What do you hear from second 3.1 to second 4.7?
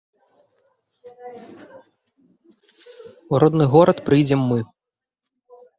У родны горад прыйдзем мы.